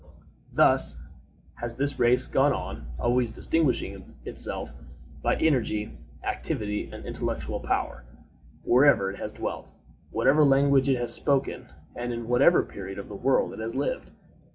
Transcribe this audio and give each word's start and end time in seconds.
Thus 0.51 0.97
has 1.57 1.75
this 1.75 1.99
race 1.99 2.25
gone 2.25 2.53
on, 2.53 2.87
always 2.99 3.29
distinguishing 3.29 4.15
itself, 4.25 4.73
by 5.21 5.35
energy, 5.35 5.93
activity, 6.23 6.89
and 6.91 7.05
intellectual 7.05 7.59
power, 7.59 8.03
wherever 8.63 9.11
it 9.11 9.19
has 9.19 9.31
dwelt, 9.31 9.73
whatever 10.09 10.43
language 10.43 10.89
it 10.89 10.97
has 10.97 11.13
spoken, 11.13 11.67
and 11.95 12.11
in 12.11 12.27
whatever 12.27 12.63
period 12.63 12.97
of 12.97 13.09
the 13.09 13.15
world 13.15 13.53
it 13.53 13.59
has 13.59 13.75
lived. 13.75 14.09